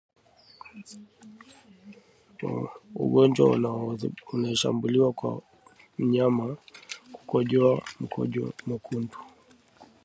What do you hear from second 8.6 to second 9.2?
mwekundu